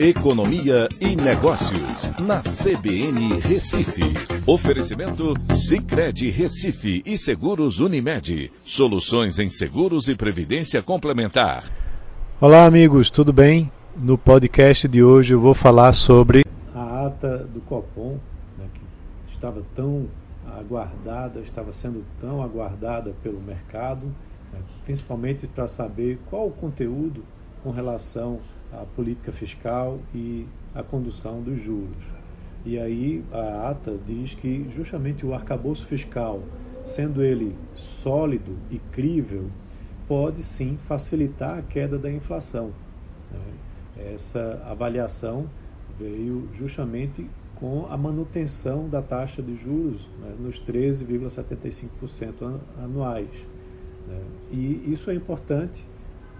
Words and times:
Economia 0.00 0.88
e 1.00 1.16
Negócios, 1.16 2.12
na 2.20 2.40
CBN 2.40 3.40
Recife. 3.40 4.04
Oferecimento 4.46 5.34
Cicred 5.52 6.30
Recife 6.30 7.02
e 7.04 7.18
Seguros 7.18 7.80
Unimed. 7.80 8.52
Soluções 8.62 9.40
em 9.40 9.50
seguros 9.50 10.06
e 10.06 10.14
previdência 10.14 10.80
complementar. 10.84 11.64
Olá, 12.40 12.64
amigos, 12.64 13.10
tudo 13.10 13.32
bem? 13.32 13.72
No 13.96 14.16
podcast 14.16 14.86
de 14.86 15.02
hoje 15.02 15.34
eu 15.34 15.40
vou 15.40 15.52
falar 15.52 15.92
sobre 15.92 16.44
a 16.72 17.06
ata 17.06 17.38
do 17.38 17.60
Copom, 17.62 18.20
né, 18.56 18.66
que 18.72 19.34
estava 19.34 19.64
tão 19.74 20.06
aguardada, 20.46 21.40
estava 21.40 21.72
sendo 21.72 22.04
tão 22.20 22.40
aguardada 22.40 23.16
pelo 23.20 23.40
mercado, 23.40 24.06
né, 24.52 24.60
principalmente 24.84 25.48
para 25.48 25.66
saber 25.66 26.20
qual 26.30 26.46
o 26.46 26.52
conteúdo 26.52 27.24
com 27.64 27.72
relação 27.72 28.38
a 28.72 28.84
política 28.84 29.32
fiscal 29.32 29.98
e 30.14 30.46
a 30.74 30.82
condução 30.82 31.42
dos 31.42 31.62
juros. 31.62 32.04
E 32.64 32.78
aí 32.78 33.24
a 33.32 33.70
ata 33.70 33.98
diz 34.06 34.34
que 34.34 34.68
justamente 34.76 35.24
o 35.24 35.32
arcabouço 35.32 35.86
fiscal, 35.86 36.42
sendo 36.84 37.22
ele 37.22 37.56
sólido 37.74 38.56
e 38.70 38.78
crível, 38.92 39.48
pode 40.06 40.42
sim 40.42 40.78
facilitar 40.86 41.58
a 41.58 41.62
queda 41.62 41.98
da 41.98 42.10
inflação. 42.10 42.72
Né? 43.30 44.12
Essa 44.14 44.62
avaliação 44.66 45.48
veio 45.98 46.48
justamente 46.56 47.28
com 47.56 47.86
a 47.90 47.96
manutenção 47.96 48.88
da 48.88 49.02
taxa 49.02 49.42
de 49.42 49.56
juros 49.56 50.06
né, 50.20 50.34
nos 50.38 50.60
13,75% 50.60 52.58
anuais. 52.82 53.30
Né? 54.06 54.22
E 54.52 54.92
isso 54.92 55.10
é 55.10 55.14
importante 55.14 55.84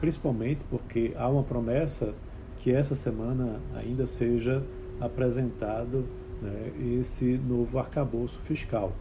principalmente 0.00 0.64
porque 0.70 1.12
há 1.16 1.28
uma 1.28 1.42
promessa 1.42 2.14
que 2.58 2.72
essa 2.72 2.94
semana 2.94 3.60
ainda 3.74 4.06
seja 4.06 4.62
apresentado 5.00 6.04
né, 6.42 6.72
esse 7.00 7.24
novo 7.24 7.78
arcabouço 7.78 8.38
fiscal. 8.40 8.92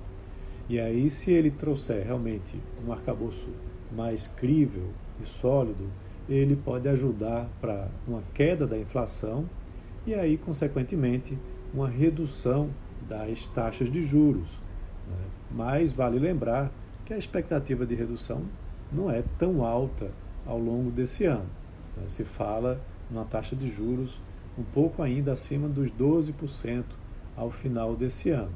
E 0.70 0.80
aí, 0.80 1.10
se 1.10 1.32
ele 1.32 1.50
trouxer 1.50 2.06
realmente 2.06 2.60
um 2.86 2.92
arcabouço 2.92 3.48
mais 3.96 4.28
crível 4.28 4.90
e 5.22 5.26
sólido, 5.26 5.88
ele 6.28 6.56
pode 6.56 6.90
ajudar 6.90 7.48
para 7.62 7.88
uma 8.08 8.22
queda 8.34 8.68
da 8.68 8.78
inflação 8.78 9.46
e 10.06 10.14
aí, 10.14 10.38
consequentemente, 10.38 11.38
uma 11.74 11.88
redução 11.88 12.70
das 13.08 13.48
taxas 13.48 13.92
de 13.92 14.04
juros. 14.04 14.48
Né? 15.08 15.26
Mas 15.52 15.94
vale 15.94 16.20
lembrar 16.20 16.72
que 17.06 17.14
a 17.14 17.18
expectativa 17.18 17.86
de 17.86 17.96
redução 17.96 18.42
não 18.92 19.10
é 19.10 19.24
tão 19.38 19.66
alta 19.66 20.12
ao 20.48 20.58
longo 20.58 20.90
desse 20.90 21.26
ano. 21.26 21.50
Né? 21.96 22.04
Se 22.08 22.24
fala 22.24 22.80
numa 23.10 23.26
taxa 23.26 23.56
de 23.56 23.70
juros 23.70 24.20
um 24.58 24.64
pouco 24.64 25.04
ainda 25.04 25.34
acima 25.34 25.68
dos 25.68 25.92
12% 25.92 26.84
ao 27.36 27.52
final 27.52 27.96
desse 27.96 28.32
ano. 28.32 28.52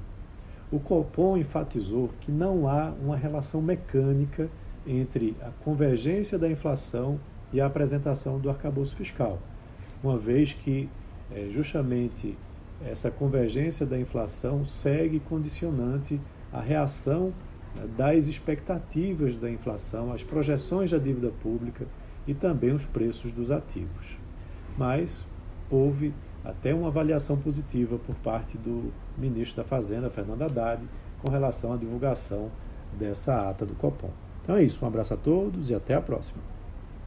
O 0.71 0.79
Copom 0.79 1.37
enfatizou 1.37 2.09
que 2.21 2.31
não 2.31 2.67
há 2.67 2.93
uma 3.01 3.15
relação 3.15 3.61
mecânica 3.61 4.49
entre 4.87 5.35
a 5.41 5.49
convergência 5.63 6.39
da 6.39 6.49
inflação 6.49 7.19
e 7.53 7.61
a 7.61 7.65
apresentação 7.65 8.39
do 8.39 8.49
arcabouço 8.49 8.95
fiscal, 8.95 9.37
uma 10.01 10.17
vez 10.17 10.53
que 10.53 10.89
é, 11.31 11.49
justamente 11.53 12.37
essa 12.83 13.11
convergência 13.11 13.85
da 13.85 13.99
inflação 13.99 14.65
segue 14.65 15.19
condicionante 15.19 16.19
a 16.51 16.59
reação 16.59 17.31
das 17.97 18.25
expectativas 18.25 19.35
da 19.37 19.49
inflação, 19.49 20.11
as 20.11 20.23
projeções 20.23 20.91
da 20.91 20.97
dívida 20.97 21.31
pública 21.41 21.85
e 22.27 22.33
também 22.33 22.71
os 22.71 22.85
preços 22.85 23.31
dos 23.31 23.49
ativos. 23.49 24.17
Mas 24.77 25.23
houve 25.69 26.13
até 26.43 26.73
uma 26.73 26.87
avaliação 26.87 27.37
positiva 27.37 27.97
por 27.97 28.15
parte 28.15 28.57
do 28.57 28.91
ministro 29.17 29.57
da 29.57 29.63
Fazenda, 29.63 30.09
Fernando 30.09 30.41
Haddad, 30.41 30.81
com 31.21 31.29
relação 31.29 31.73
à 31.73 31.77
divulgação 31.77 32.51
dessa 32.97 33.49
ata 33.49 33.65
do 33.65 33.75
Copom. 33.75 34.09
Então 34.43 34.55
é 34.55 34.63
isso, 34.63 34.83
um 34.83 34.87
abraço 34.87 35.13
a 35.13 35.17
todos 35.17 35.69
e 35.69 35.75
até 35.75 35.93
a 35.93 36.01
próxima. 36.01 36.41